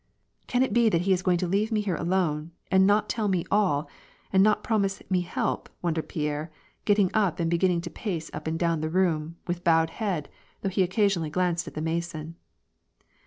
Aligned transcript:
"Can 0.47 0.63
it 0.63 0.73
be 0.73 0.89
that 0.89 1.01
he 1.01 1.13
is 1.13 1.21
going 1.21 1.37
to 1.37 1.47
leave 1.47 1.71
me 1.71 1.81
here 1.81 1.95
alone, 1.95 2.53
and 2.71 2.87
not 2.87 3.07
tell 3.07 3.27
me 3.27 3.45
all, 3.51 3.87
and 4.33 4.41
not 4.41 4.63
promise 4.63 4.99
me 5.11 5.21
help," 5.21 5.69
wondered 5.83 6.09
Pierre, 6.09 6.51
getting 6.85 7.11
up, 7.13 7.39
and 7.39 7.51
beginning 7.51 7.81
to 7.81 7.89
pace 7.91 8.31
up 8.33 8.47
and 8.47 8.57
down 8.57 8.81
the 8.81 8.89
room, 8.89 9.35
with 9.45 9.63
bowed 9.63 9.91
head, 9.91 10.27
though 10.63 10.69
he 10.69 10.81
occasionally 10.81 11.29
glanced 11.29 11.67
at 11.67 11.75
the 11.75 11.81
Mason. 11.81 12.33